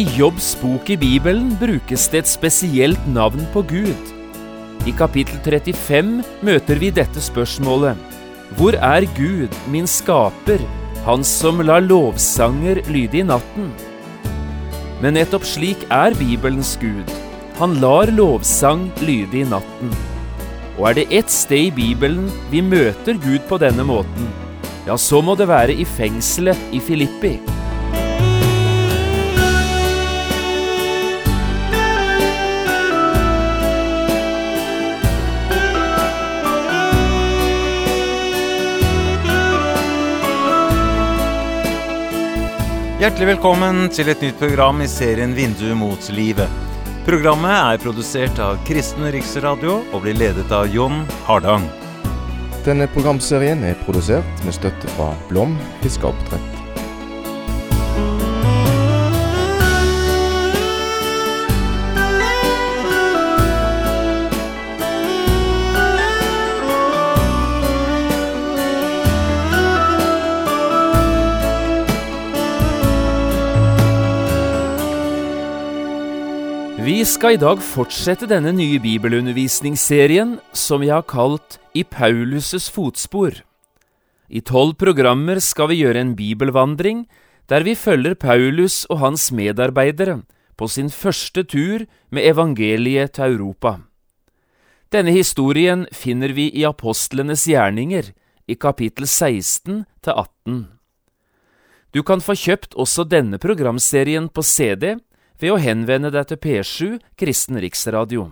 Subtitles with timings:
[0.00, 4.12] I Jobbs bok i Bibelen brukes det et spesielt navn på Gud.
[4.88, 7.98] I kapittel 35 møter vi dette spørsmålet.
[8.56, 10.62] Hvor er Gud, min skaper,
[11.04, 13.68] han som lar lovsanger lyde i natten?
[15.02, 17.12] Men nettopp slik er Bibelens Gud.
[17.60, 19.92] Han lar lovsang lyde i natten.
[20.78, 24.32] Og er det ett sted i Bibelen vi møter Gud på denne måten,
[24.88, 27.36] ja, så må det være i fengselet i Filippi.
[43.00, 46.52] Hjertelig velkommen til et nytt program i serien Vindu mot livet.
[47.06, 51.64] Programmet er produsert av Kristen Riksradio og blir ledet av Jon Hardang.
[52.68, 56.59] Denne programserien er produsert med støtte fra Blom fiskeoppdrett.
[76.80, 83.42] Vi skal i dag fortsette denne nye bibelundervisningsserien som vi har kalt I Paulus' fotspor.
[84.32, 87.02] I tolv programmer skal vi gjøre en bibelvandring
[87.52, 90.22] der vi følger Paulus og hans medarbeidere
[90.56, 93.74] på sin første tur med evangeliet til Europa.
[94.88, 98.08] Denne historien finner vi i apostlenes gjerninger
[98.48, 100.64] i kapittel 16 til 18.
[101.92, 104.96] Du kan få kjøpt også denne programserien på CD
[105.40, 108.30] ved å henvende deg til P7 Kristen Riksradio.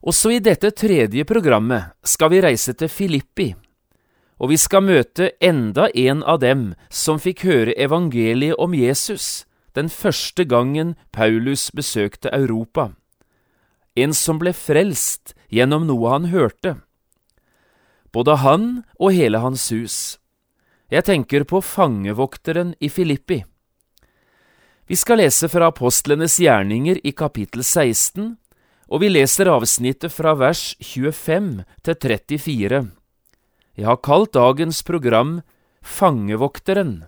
[0.00, 3.50] Også i dette tredje programmet skal vi reise til Filippi,
[4.38, 9.44] og vi skal møte enda en av dem som fikk høre evangeliet om Jesus
[9.74, 12.92] den første gangen Paulus besøkte Europa.
[13.94, 16.78] En som ble frelst gjennom noe han hørte.
[18.14, 18.64] Både han
[18.98, 20.18] og hele hans hus.
[20.90, 23.42] Jeg tenker på fangevokteren i Filippi.
[24.88, 28.38] Vi skal lese fra apostlenes gjerninger i kapittel 16,
[28.88, 32.78] og vi leser avsnittet fra vers 25 til 34.
[33.76, 35.42] Jeg har kalt dagens program
[35.84, 37.02] Fangevokteren.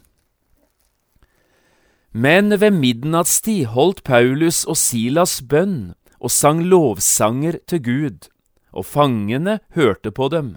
[2.12, 8.28] Men ved midnattstid holdt Paulus og Silas bønn og sang lovsanger til Gud,
[8.76, 10.52] og fangene hørte på dem.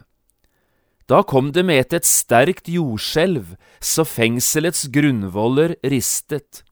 [1.07, 6.65] Da kom det med et, sterkt jordskjelv, så fengselets grunnvoller ristet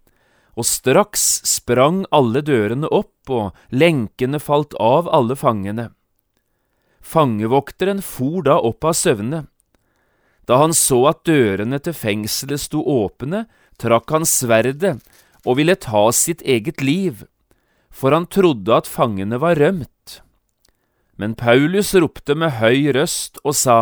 [0.57, 5.91] og straks sprang alle dørene opp, og lenkene falt av alle fangene.
[7.01, 9.45] Fangevokteren for da opp av søvne.
[10.49, 13.45] Da han så at dørene til fengselet sto åpne,
[13.81, 14.97] trakk han sverdet
[15.45, 17.23] og ville ta sitt eget liv,
[17.89, 20.21] for han trodde at fangene var rømt.
[21.17, 23.79] Men Paulus ropte med høy røst og sa,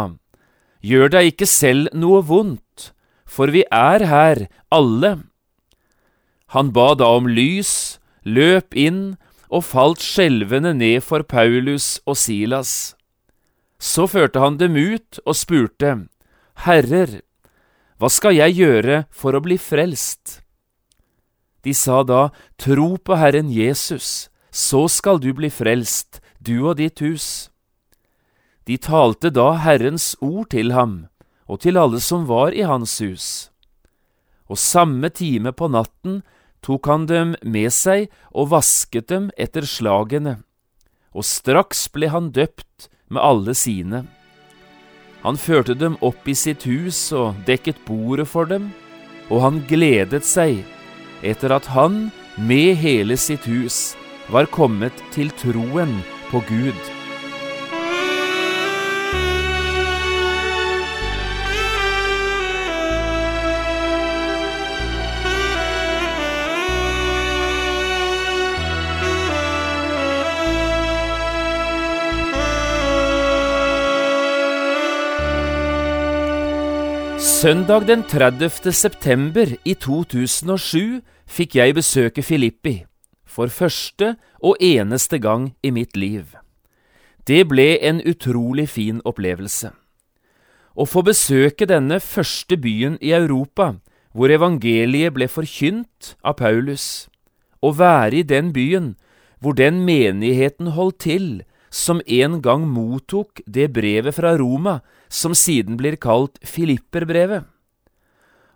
[0.80, 2.92] Gjør deg ikke selv noe vondt,
[3.28, 5.29] for vi er her, alle.
[6.56, 9.18] Han ba da om lys, løp inn
[9.50, 12.96] og falt skjelvende ned for Paulus og Silas.
[13.80, 16.10] Så førte han dem ut og spurte,
[16.66, 17.22] Herrer,
[18.00, 20.42] hva skal jeg gjøre for å bli frelst?
[21.64, 27.04] De sa da, Tro på Herren Jesus, så skal du bli frelst, du og ditt
[27.04, 27.50] hus.
[28.66, 31.08] De talte da Herrens ord til ham
[31.50, 33.50] og til alle som var i hans hus.
[34.50, 36.22] Og samme time på natten
[36.66, 40.40] tok han dem med seg og vasket dem etter slagene,
[41.16, 44.04] og straks ble han døpt med alle sine.
[45.24, 48.70] Han førte dem opp i sitt hus og dekket bordet for dem,
[49.30, 50.64] og han gledet seg
[51.26, 52.08] etter at han
[52.40, 53.98] med hele sitt hus
[54.32, 56.00] var kommet til troen
[56.30, 56.99] på Gud.
[77.20, 78.72] Søndag den 30.
[78.72, 82.86] september i 2007 fikk jeg besøke Filippi,
[83.28, 86.32] for første og eneste gang i mitt liv.
[87.28, 89.74] Det ble en utrolig fin opplevelse.
[90.80, 93.74] Å få besøke denne første byen i Europa
[94.16, 97.10] hvor evangeliet ble forkynt av Paulus,
[97.60, 98.94] å være i den byen
[99.44, 101.30] hvor den menigheten holdt til
[101.70, 104.80] som en gang mottok det brevet fra Roma
[105.10, 107.46] som siden blir kalt Filipperbrevet,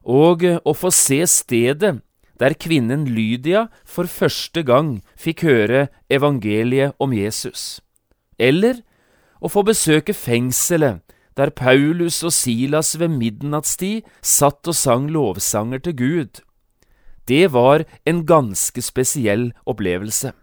[0.04, 1.96] og å få se stedet
[2.42, 7.80] der kvinnen Lydia for første gang fikk høre evangeliet om Jesus.
[8.38, 8.82] Eller
[9.40, 11.02] å få besøke fengselet
[11.38, 16.42] der Paulus og Silas ved midnattstid satt og sang lovsanger til Gud.
[17.28, 20.34] Det var en ganske spesiell opplevelse.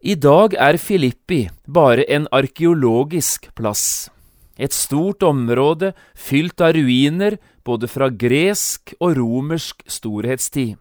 [0.00, 4.08] I dag er Filippi bare en arkeologisk plass,
[4.56, 7.36] et stort område fylt av ruiner
[7.68, 10.78] både fra gresk og romersk storhetstid.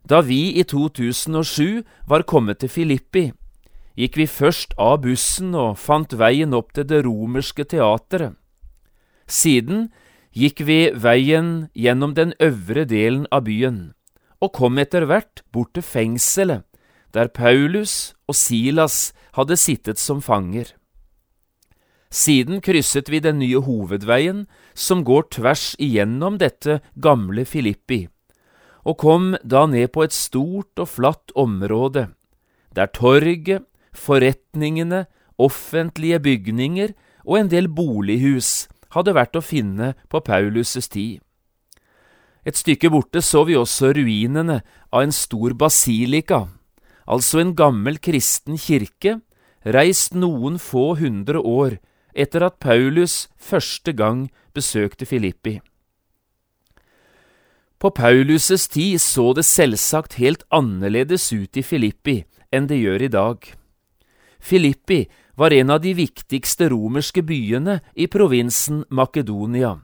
[0.00, 3.26] Da vi i 2007 var kommet til Filippi,
[4.00, 8.32] gikk vi først av bussen og fant veien opp til det romerske teatret.
[9.28, 9.90] Siden
[10.32, 13.92] gikk vi veien gjennom den øvre delen av byen,
[14.40, 16.64] og kom etter hvert bort til fengselet,
[17.14, 20.72] der Paulus og Silas hadde sittet som fanger.
[22.10, 28.08] Siden krysset vi den nye hovedveien som går tvers igjennom dette gamle Filippi,
[28.82, 32.08] og kom da ned på et stort og flatt område,
[32.74, 35.06] der torget, forretningene,
[35.38, 36.92] offentlige bygninger
[37.24, 41.20] og en del bolighus hadde vært å finne på Paulus' tid.
[42.44, 44.60] Et stykke borte så vi også ruinene
[44.90, 46.48] av en stor basilika,
[47.10, 49.18] altså en gammel kristen kirke,
[49.66, 51.80] reist noen få hundre år
[52.14, 55.58] etter at Paulus første gang besøkte Filippi.
[57.80, 62.20] På Paulus' tid så det selvsagt helt annerledes ut i Filippi
[62.52, 63.38] enn det gjør i dag.
[64.40, 65.04] Filippi
[65.36, 69.78] var en av de viktigste romerske byene i provinsen Makedonia,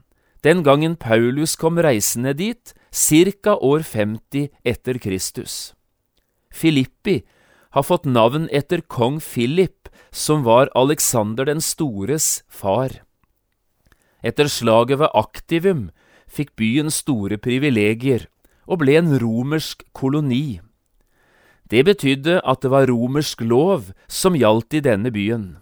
[0.45, 3.57] den gangen Paulus kom reisende dit, ca.
[3.57, 5.76] år 50 etter Kristus.
[6.51, 7.21] Filippi
[7.75, 13.03] har fått navn etter kong Philip, som var Alexander den stores far.
[14.23, 15.83] Etter slaget ved Aktivum
[16.27, 18.27] fikk byen store privilegier
[18.67, 20.59] og ble en romersk koloni.
[21.67, 25.57] Det betydde at det var romersk lov som gjaldt i denne byen,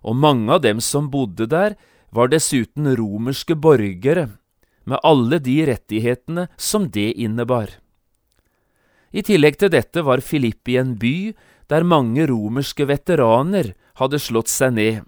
[0.00, 1.76] og mange av dem som bodde der,
[2.14, 4.28] var dessuten romerske borgere,
[4.86, 7.72] med alle de rettighetene som det innebar.
[9.14, 11.34] I tillegg til dette var Filippi en by
[11.70, 15.04] der mange romerske veteraner hadde slått seg ned,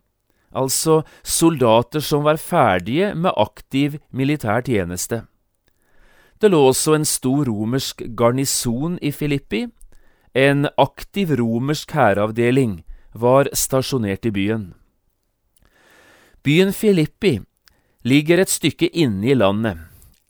[0.55, 5.25] altså soldater som var ferdige med aktiv militær tjeneste.
[6.39, 9.67] Det lå også en stor romersk garnison i Filippi.
[10.37, 12.83] En aktiv romersk hæravdeling
[13.17, 14.67] var stasjonert i byen.
[16.45, 17.41] Byen Filippi
[18.05, 19.81] ligger et stykke inne i landet,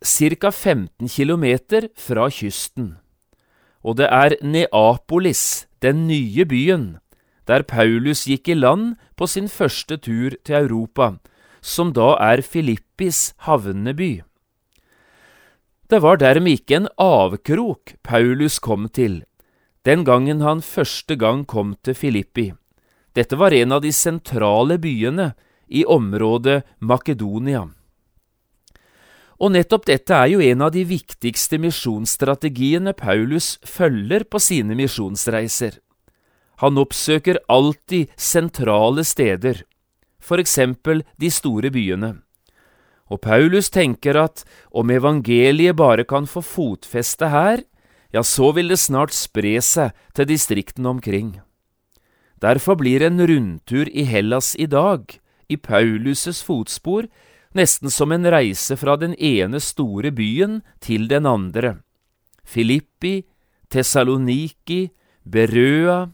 [0.00, 2.94] ca 15 kilometer fra kysten
[3.86, 6.98] og det er Neapolis, den nye byen,
[7.46, 11.12] der Paulus gikk i land på sin første tur til Europa,
[11.62, 14.24] som da er Filippis havneby.
[15.86, 19.22] Det var dermed ikke en avkrok Paulus kom til,
[19.86, 22.50] den gangen han første gang kom til Filippi.
[23.14, 25.30] Dette var en av de sentrale byene
[25.70, 27.68] i området Makedonia.
[29.36, 35.76] Og nettopp dette er jo en av de viktigste misjonsstrategiene Paulus følger på sine misjonsreiser.
[36.64, 39.60] Han oppsøker alltid sentrale steder,
[40.18, 42.14] for eksempel de store byene.
[43.12, 47.62] Og Paulus tenker at om evangeliet bare kan få fotfeste her,
[48.14, 51.36] ja, så vil det snart spre seg til distriktene omkring.
[52.40, 55.04] Derfor blir en rundtur i Hellas i dag,
[55.48, 57.06] i Pauluses fotspor,
[57.56, 61.78] nesten som en reise fra den ene store byen til den andre.
[62.46, 63.24] Filippi,
[63.72, 64.86] Tessaloniki,
[65.24, 66.06] Berøa,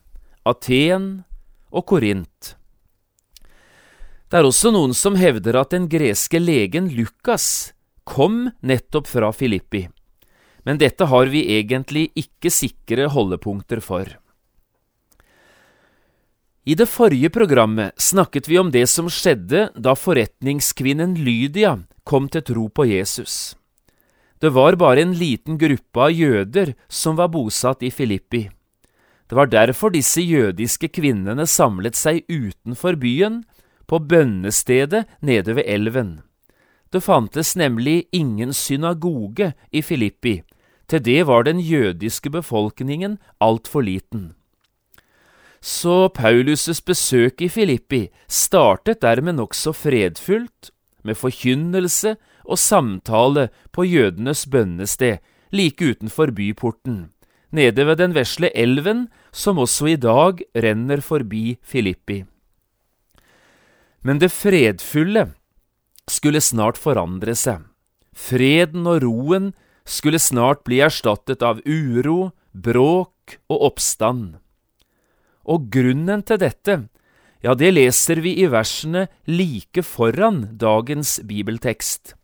[0.48, 1.24] Aten
[1.70, 2.54] og Korint.
[4.32, 7.74] Det er også noen som hevder at den greske legen Lukas
[8.08, 9.84] kom nettopp fra Filippi,
[10.64, 14.08] men dette har vi egentlig ikke sikre holdepunkter for.
[16.64, 22.44] I det forrige programmet snakket vi om det som skjedde da forretningskvinnen Lydia kom til
[22.46, 23.56] tro på Jesus.
[24.38, 28.44] Det var bare en liten gruppe av jøder som var bosatt i Filippi.
[29.26, 33.42] Det var derfor disse jødiske kvinnene samlet seg utenfor byen,
[33.90, 36.12] på bønnestedet nede ved elven.
[36.92, 40.42] Det fantes nemlig ingen synagoge i Filippi,
[40.88, 44.32] til det var den jødiske befolkningen altfor liten.
[45.62, 50.72] Så Paulus' besøk i Filippi startet dermed nokså fredfullt,
[51.04, 55.22] med forkynnelse og samtale på jødenes bønnested
[55.54, 57.12] like utenfor byporten,
[57.52, 62.22] nede ved den vesle elven som også i dag renner forbi Filippi.
[64.02, 65.28] Men det fredfulle
[66.10, 67.62] skulle snart forandre seg.
[68.12, 69.52] Freden og roen
[69.86, 74.42] skulle snart bli erstattet av uro, bråk og oppstand.
[75.48, 76.76] Og grunnen til dette,
[77.42, 82.14] ja, det leser vi i versene like foran dagens bibeltekst.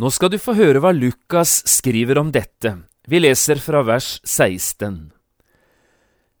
[0.00, 2.78] Nå skal du få høre hva Lukas skriver om dette.
[3.06, 5.12] Vi leser fra vers 16.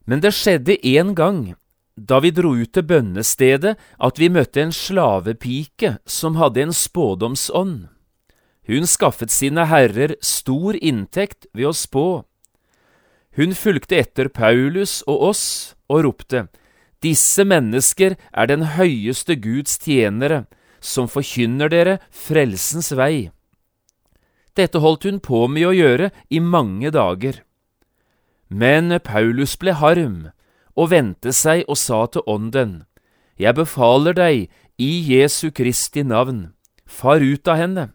[0.08, 1.54] Men det skjedde en gang,
[1.94, 7.84] da vi dro ut til bønnestedet, at vi møtte en slavepike som hadde en spådomsånd.
[8.64, 12.24] Hun skaffet sine herrer stor inntekt ved å spå.
[13.34, 15.46] Hun fulgte etter Paulus og oss
[15.90, 16.46] og ropte,
[17.04, 20.46] Disse mennesker er den høyeste Guds tjenere,
[20.80, 23.28] som forkynner dere frelsens vei.
[24.56, 27.42] Dette holdt hun på med å gjøre i mange dager.
[28.48, 30.30] Men Paulus ble harm
[30.74, 32.84] og vendte seg og sa til ånden,
[33.36, 34.48] Jeg befaler deg
[34.78, 36.54] i Jesu Kristi navn,
[36.86, 37.88] far ut av henne.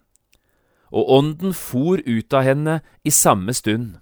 [0.91, 3.95] Og ånden for ut av henne i samme stund.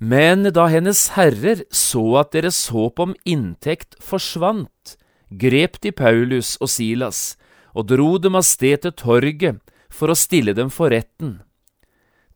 [0.00, 4.96] Men da hennes herrer så at deres håp om inntekt forsvant,
[5.28, 7.36] grep de Paulus og Silas
[7.76, 9.60] og dro dem av sted til torget
[9.92, 11.42] for å stille dem for retten.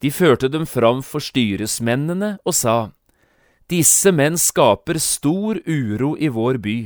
[0.04, 2.92] De førte dem fram for styresmennene og sa,
[3.72, 6.78] Disse menn skaper stor uro i vår by.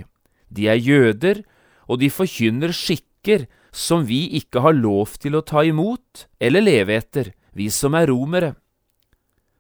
[0.47, 1.43] De er jøder,
[1.91, 6.95] og de forkynner skikker som vi ikke har lov til å ta imot eller leve
[6.95, 8.55] etter, vi som er romere.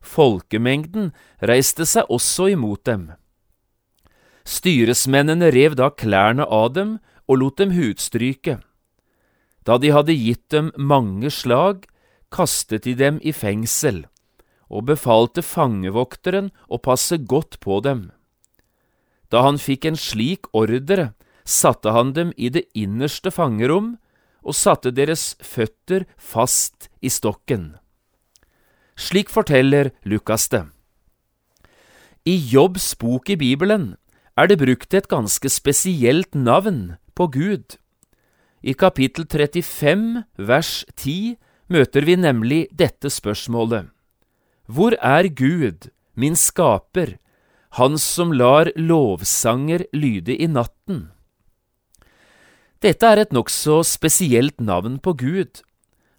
[0.00, 3.10] Folkemengden reiste seg også imot dem.
[4.48, 6.96] Styresmennene rev da klærne av dem
[7.28, 8.58] og lot dem hudstryke.
[9.66, 11.84] Da de hadde gitt dem mange slag,
[12.32, 14.06] kastet de dem i fengsel
[14.68, 18.10] og befalte fangevokteren å passe godt på dem.
[19.32, 21.12] Da han fikk en slik ordre,
[21.44, 23.96] satte han dem i det innerste fangerom
[24.44, 27.74] og satte deres føtter fast i stokken.
[28.98, 30.64] Slik forteller Lukas det.
[32.26, 33.92] I Jobbs bok i Bibelen
[34.36, 37.78] er det brukt et ganske spesielt navn på Gud.
[38.62, 41.38] I kapittel 35 vers 10
[41.70, 43.86] møter vi nemlig dette spørsmålet.
[44.66, 45.88] Hvor er Gud,
[46.18, 47.16] min skaper,
[47.78, 51.06] han som lar lovsanger lyde i natten?
[52.82, 55.62] Dette er et nokså spesielt navn på Gud,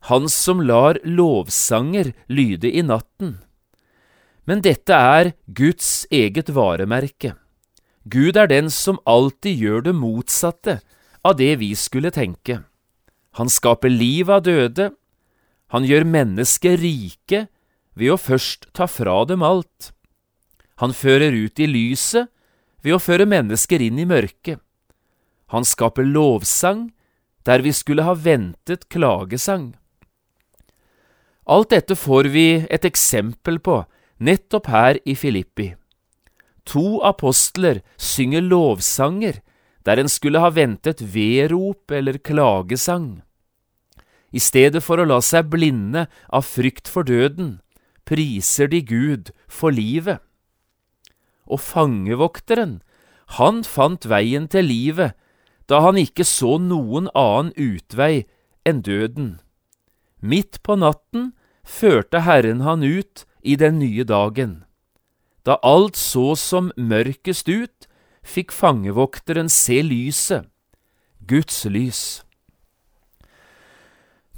[0.08, 3.38] han som lar lovsanger lyde i natten.
[4.48, 7.36] Men dette er Guds eget varemerke.
[8.10, 10.80] Gud er den som alltid gjør det motsatte
[11.22, 12.64] av det vi skulle tenke.
[13.38, 14.90] Han skaper liv av døde,
[15.70, 17.46] han gjør mennesker rike
[17.94, 19.92] ved å først ta fra dem alt.
[20.82, 22.32] Han fører ut i lyset
[22.82, 24.58] ved å føre mennesker inn i mørket.
[25.54, 26.88] Han skaper lovsang
[27.46, 29.76] der vi skulle ha ventet klagesang.
[31.50, 33.82] Alt dette får vi et eksempel på
[34.22, 35.72] nettopp her i Filippi.
[36.70, 39.40] To apostler synger lovsanger
[39.88, 43.24] der en skulle ha ventet vedrop eller klagesang.
[44.30, 47.58] I stedet for å la seg blinde av frykt for døden,
[48.06, 50.22] priser de Gud for livet.
[51.50, 52.84] Og fangevokteren,
[53.42, 55.18] han fant veien til livet
[55.70, 58.28] da han ikke så noen annen utvei
[58.70, 59.40] enn døden.
[60.22, 61.32] Midt på natten
[61.70, 64.64] førte Herren han ut i den nye dagen.
[65.46, 67.88] Da alt så som mørkest ut,
[68.26, 70.50] fikk fangevokteren se lyset,
[71.30, 72.02] Guds lys.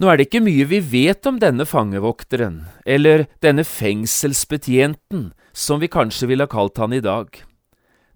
[0.02, 5.92] Nå er det ikke mye vi vet om denne fangevokteren, eller denne fengselsbetjenten, som vi
[5.92, 7.30] kanskje ville ha kalt han i dag.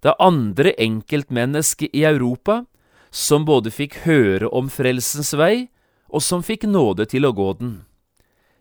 [0.01, 2.63] Det andre enkeltmennesket i Europa
[3.15, 5.67] som både fikk høre om frelsens vei,
[6.09, 7.75] og som fikk nåde til å gå den.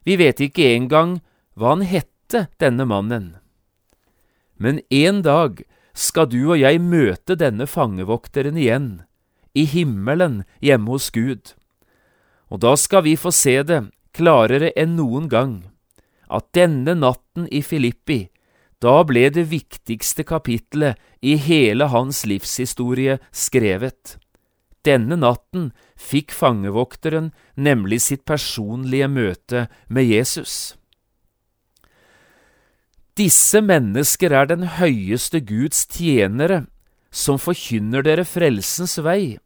[0.04, 1.18] Vi vet ikke engang
[1.56, 3.34] hva han hette, denne mannen.
[4.56, 5.62] Men en dag
[5.94, 8.88] skal du og jeg møte denne fangevokteren igjen,
[9.54, 11.54] i himmelen hjemme hos Gud.
[12.50, 13.84] Og da skal vi få se det
[14.14, 15.54] klarere enn noen gang,
[16.26, 18.26] at denne natten i Filippi,
[18.82, 24.18] da ble det viktigste kapitlet i hele hans livshistorie skrevet.
[24.84, 30.74] Denne natten fikk fangevokteren nemlig sitt personlige møte med Jesus.
[33.14, 36.64] Disse mennesker er den høyeste Guds tjenere,
[37.14, 39.38] som forkynner dere frelsens vei.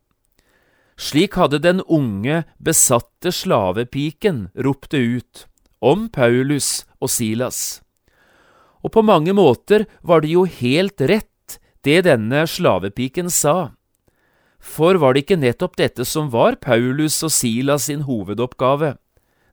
[0.98, 5.44] Slik hadde den unge, besatte slavepiken ropt det ut,
[5.78, 7.82] om Paulus og Silas.
[8.82, 13.77] Og på mange måter var det jo helt rett, det denne slavepiken sa.
[14.58, 18.96] For var det ikke nettopp dette som var Paulus og Silas sin hovedoppgave,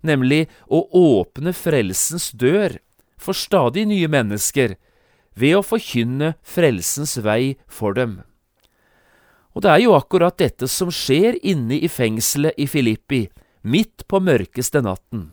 [0.06, 2.80] nemlig å åpne frelsens dør
[3.18, 4.76] for stadig nye mennesker
[5.36, 8.22] ved å forkynne frelsens vei for dem.
[9.56, 13.26] Og det er jo akkurat dette som skjer inne i fengselet i Filippi,
[13.64, 15.32] midt på mørkeste natten.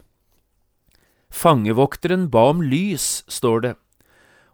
[1.33, 3.75] Fangevokteren ba om lys, står det,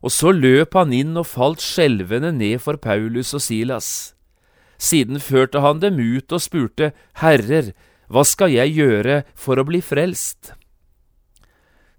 [0.01, 4.15] og så løp han inn og falt skjelvende ned for Paulus og Silas.
[4.79, 7.73] Siden førte han dem ut og spurte, Herrer,
[8.09, 10.55] hva skal jeg gjøre for å bli frelst?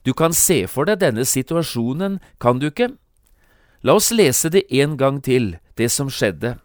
[0.08, 2.94] Du kan se for deg denne situasjonen, kan du ikke?
[3.84, 6.56] La oss lese det en gang til, det som skjedde.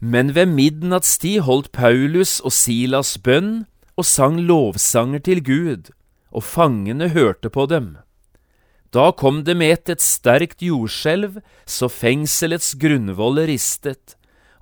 [0.00, 3.64] Men ved midnattstid holdt Paulus og Silas bønn
[3.96, 5.92] og sang lovsanger til Gud,
[6.34, 7.94] og fangene hørte på dem.
[8.92, 14.13] Da kom det med et, sterkt jordskjelv, så fengselets grunnvoller ristet,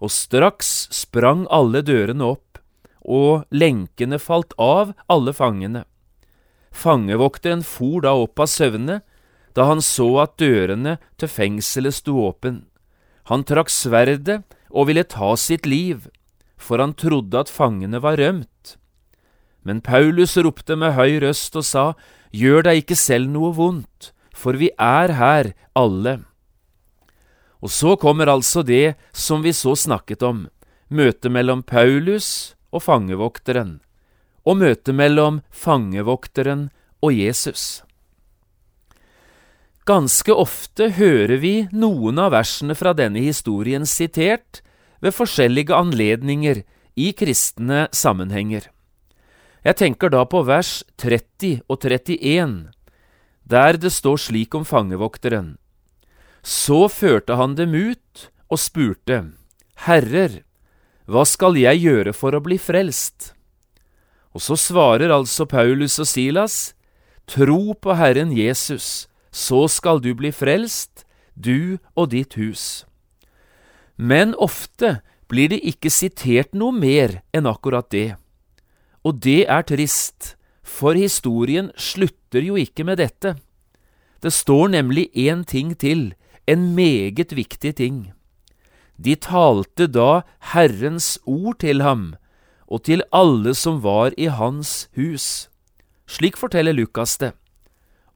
[0.02, 2.58] og straks sprang alle dørene opp,
[3.02, 5.84] og lenkene falt av alle fangene.
[6.72, 9.00] Fangevokteren for da opp av søvne,
[9.54, 12.64] da han så at dørene til fengselet sto åpen.
[13.30, 14.40] Han trakk sverdet
[14.72, 16.08] og ville ta sitt liv,
[16.56, 18.76] for han trodde at fangene var rømt.
[19.62, 21.86] Men Paulus ropte med høy røst og sa,
[22.32, 26.22] Gjør deg ikke selv noe vondt, for vi er her, alle.
[27.62, 30.48] Og så kommer altså det som vi så snakket om,
[30.90, 33.78] møtet mellom Paulus og fangevokteren,
[34.42, 36.68] og møtet mellom fangevokteren
[37.02, 37.84] og Jesus.
[39.86, 44.60] Ganske ofte hører vi noen av versene fra denne historien sitert
[45.02, 46.62] ved forskjellige anledninger
[46.94, 48.68] i kristne sammenhenger.
[49.62, 52.70] Jeg tenker da på vers 30 og 31,
[53.42, 55.56] der det står slik om fangevokteren.
[56.42, 59.22] Så førte han dem ut og spurte,
[59.86, 60.42] Herrer,
[61.06, 63.32] hva skal jeg gjøre for å bli frelst?
[64.32, 66.74] Og så svarer altså Paulus og Silas,
[67.30, 72.84] Tro på Herren Jesus, så skal du bli frelst, du og ditt hus.
[73.96, 75.00] Men ofte
[75.30, 78.18] blir det ikke sitert noe mer enn akkurat det.
[79.06, 83.36] Og det er trist, for historien slutter jo ikke med dette.
[84.22, 86.12] Det står nemlig én ting til,
[86.46, 88.12] en meget viktig ting.
[88.98, 92.12] De talte da Herrens ord til ham
[92.66, 95.48] og til alle som var i hans hus.
[96.08, 97.32] Slik forteller Lukas det.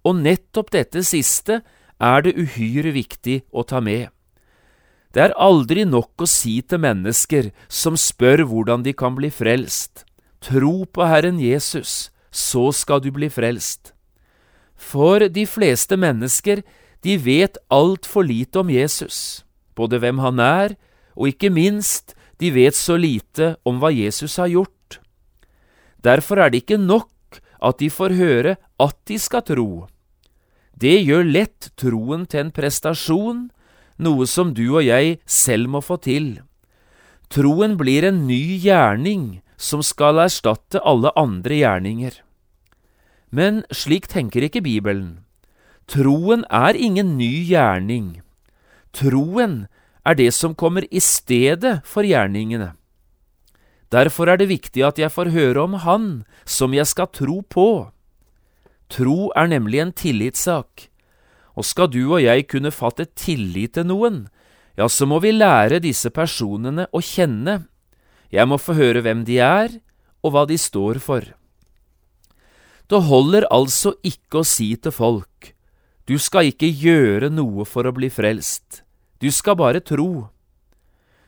[0.04, 1.60] Og nettopp dette siste
[2.00, 4.08] er det uhyre viktig å ta med.
[5.12, 10.04] Det er aldri nok å si til mennesker som spør hvordan de kan bli frelst,
[10.44, 13.94] tro på Herren Jesus, så skal du bli frelst.
[14.76, 16.60] For de fleste mennesker,
[17.06, 19.44] de vet altfor lite om Jesus,
[19.78, 20.74] både hvem han er,
[21.14, 24.98] og ikke minst, de vet så lite om hva Jesus har gjort.
[26.02, 29.86] Derfor er det ikke nok at de får høre at de skal tro.
[30.74, 33.46] Det gjør lett troen til en prestasjon,
[34.02, 36.42] noe som du og jeg selv må få til.
[37.32, 42.18] Troen blir en ny gjerning som skal erstatte alle andre gjerninger.
[43.30, 45.25] Men slik tenker ikke Bibelen.
[45.86, 48.20] Troen er ingen ny gjerning.
[48.90, 49.66] Troen
[50.06, 52.72] er det som kommer i stedet for gjerningene.
[53.94, 56.08] Derfor er det viktig at jeg får høre om Han
[56.44, 57.90] som jeg skal tro på.
[58.90, 60.88] Tro er nemlig en tillitssak,
[61.54, 64.26] og skal du og jeg kunne fatte tillit til noen,
[64.76, 67.64] ja, så må vi lære disse personene å kjenne.
[68.30, 69.78] Jeg må få høre hvem de er,
[70.22, 71.24] og hva de står for.
[72.86, 75.55] Det holder altså ikke å si til folk,
[76.06, 78.82] du skal ikke gjøre noe for å bli frelst,
[79.18, 80.28] du skal bare tro.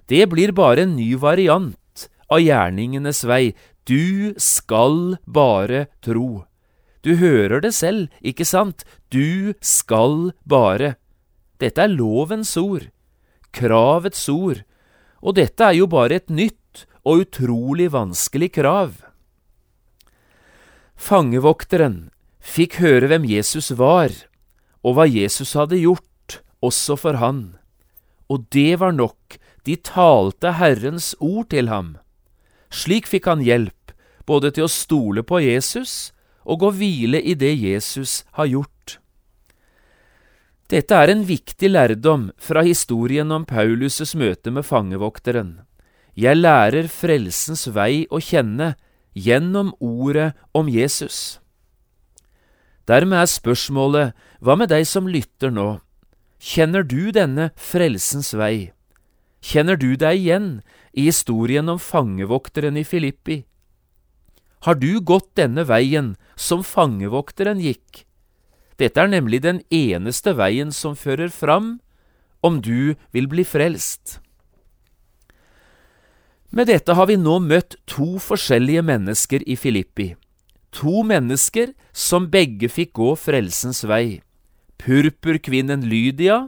[0.09, 3.57] Det blir bare en ny variant av gjerningenes vei,
[3.89, 6.45] du skal bare tro.
[7.03, 8.85] Du hører det selv, ikke sant?
[9.11, 10.97] Du skal bare.
[11.59, 12.91] Dette er lovens ord,
[13.51, 14.63] kravets ord,
[15.25, 19.01] og dette er jo bare et nytt og utrolig vanskelig krav.
[20.99, 24.13] Fangevokteren fikk høre hvem Jesus var,
[24.89, 27.59] og hva Jesus hadde gjort, også for han.
[28.33, 29.37] Og det var nok,
[29.69, 31.97] de talte Herrens ord til ham.
[32.73, 33.93] Slik fikk han hjelp,
[34.25, 36.15] både til å stole på Jesus
[36.49, 38.99] og å hvile i det Jesus har gjort.
[40.69, 45.55] Dette er en viktig lærdom fra historien om Paulus' møte med fangevokteren.
[46.13, 48.75] Jeg lærer frelsens vei å kjenne
[49.17, 51.39] gjennom ordet om Jesus.
[52.89, 55.81] Dermed er spørsmålet, hva med deg som lytter nå?
[56.41, 58.71] Kjenner du denne frelsens vei?
[59.45, 60.49] Kjenner du deg igjen
[60.97, 63.43] i historien om fangevokteren i Filippi?
[64.67, 68.05] har du gått denne veien som fangevokteren gikk.
[68.79, 71.79] Dette er nemlig den eneste veien som fører fram
[72.43, 74.19] om du vil bli frelst.
[76.55, 80.15] Med dette har vi nå møtt to forskjellige mennesker i Filippi.
[80.77, 84.21] To mennesker som begge fikk gå frelsens vei.
[84.79, 86.47] Purpurkvinnen Lydia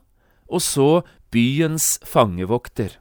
[0.50, 1.02] og så
[1.33, 2.98] byens fangevokter.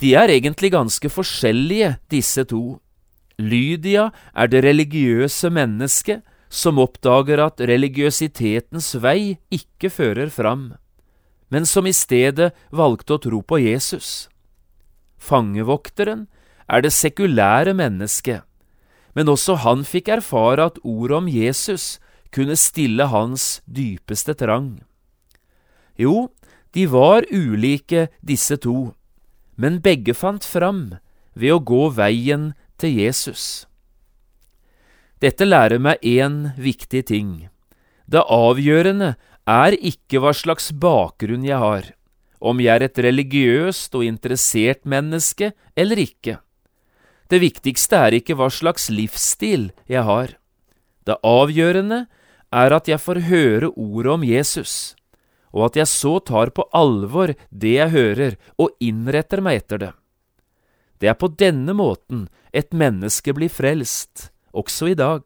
[0.00, 2.80] De er egentlig ganske forskjellige, disse to.
[3.38, 10.72] Lydia er det religiøse mennesket som oppdager at religiøsitetens vei ikke fører fram,
[11.48, 14.28] men som i stedet valgte å tro på Jesus.
[15.22, 16.26] Fangevokteren
[16.68, 18.42] er det sekulære mennesket,
[19.14, 21.98] men også han fikk erfare at ordet om Jesus
[22.32, 24.80] kunne stille hans dypeste trang.
[26.00, 26.30] Jo,
[26.72, 28.94] de var ulike, disse to,
[29.56, 30.96] men begge fant fram
[31.36, 33.66] ved å gå veien til Jesus.
[35.22, 37.34] Dette lærer meg én viktig ting.
[38.08, 39.14] Det avgjørende
[39.48, 41.92] er ikke hva slags bakgrunn jeg har,
[42.40, 46.40] om jeg er et religiøst og interessert menneske eller ikke.
[47.32, 50.34] Det viktigste er ikke hva slags livsstil jeg har.
[51.08, 52.04] Det avgjørende
[52.52, 54.92] er at jeg får høre ordet om Jesus,
[55.48, 59.92] og at jeg så tar på alvor det jeg hører, og innretter meg etter det.
[61.00, 65.24] Det er på denne måten et menneske blir frelst, også i dag.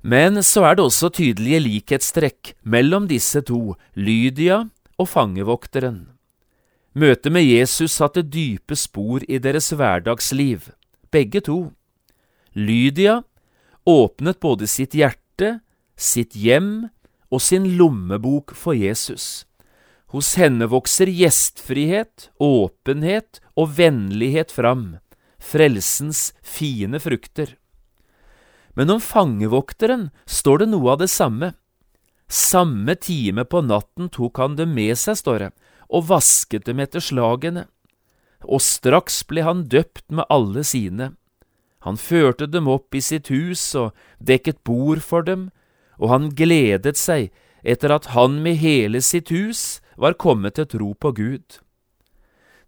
[0.00, 4.62] Men så er det også tydelige likhetstrekk mellom disse to, Lydia
[4.96, 6.06] og fangevokteren.
[6.92, 10.72] Møtet med Jesus satte dype spor i deres hverdagsliv,
[11.14, 11.70] begge to.
[12.50, 13.20] Lydia
[13.86, 15.60] åpnet både sitt hjerte,
[15.94, 16.90] sitt hjem
[17.30, 19.46] og sin lommebok for Jesus.
[20.10, 24.98] Hos henne vokser gjestfrihet, åpenhet og vennlighet fram,
[25.38, 27.54] frelsens fine frukter.
[28.74, 31.52] Men om fangevokteren står det noe av det samme.
[32.26, 35.50] Samme time på natten tok han dem med seg, står det,
[35.90, 37.66] og vasket dem etter slagene.
[38.46, 41.12] Og straks ble han døpt med alle sine.
[41.84, 45.48] Han førte dem opp i sitt hus og dekket bord for dem,
[46.00, 50.92] og han gledet seg etter at han med hele sitt hus var kommet til tro
[50.96, 51.60] på Gud.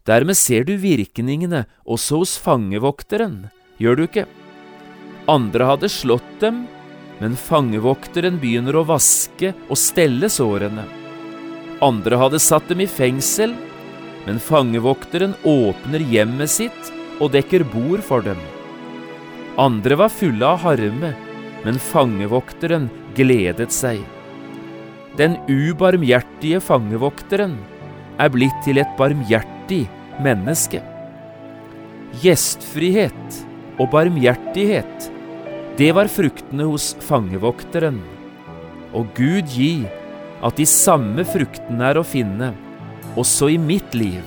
[0.09, 3.47] Dermed ser du virkningene også hos fangevokteren,
[3.79, 4.27] gjør du ikke?
[5.31, 6.65] Andre hadde slått dem,
[7.21, 11.02] men fangevokteren begynner å vaske og stelle sårene.
[11.83, 13.57] Andre hadde satt dem i fengsel,
[14.27, 18.39] men fangevokteren åpner hjemmet sitt og dekker bord for dem.
[19.61, 21.13] Andre var fulle av harme,
[21.67, 24.01] men fangevokteren gledet seg.
[25.19, 27.59] Den ubarmhjertige fangevokteren
[28.23, 29.85] er blitt til et barmhjertig
[30.25, 30.81] menneske.
[32.23, 33.43] Gjestfrihet
[33.81, 35.11] og barmhjertighet,
[35.77, 37.99] det var fruktene hos fangevokteren.
[38.93, 39.85] Og Gud gi
[40.43, 42.53] at de samme fruktene er å finne
[43.19, 44.23] også i mitt liv.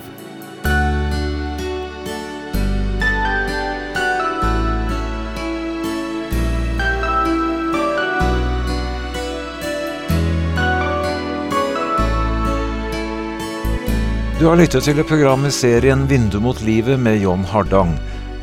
[14.36, 17.94] Du har lyttet til et program i serien Vindu mot livet med John Hardang.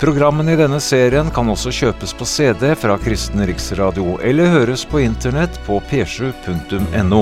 [0.01, 5.03] Programmene i denne serien kan også kjøpes på CD fra Kristen Riksradio, eller høres på
[5.05, 7.21] internett på p7.no.